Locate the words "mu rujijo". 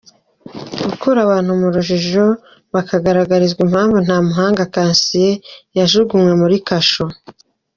1.59-2.25